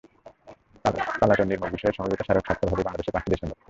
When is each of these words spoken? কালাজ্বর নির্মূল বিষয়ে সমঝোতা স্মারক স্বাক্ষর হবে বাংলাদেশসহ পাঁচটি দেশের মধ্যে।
কালাজ্বর 1.19 1.49
নির্মূল 1.49 1.69
বিষয়ে 1.75 1.95
সমঝোতা 1.97 2.25
স্মারক 2.25 2.43
স্বাক্ষর 2.45 2.71
হবে 2.71 2.85
বাংলাদেশসহ 2.85 3.13
পাঁচটি 3.15 3.29
দেশের 3.31 3.45
মধ্যে। 3.45 3.59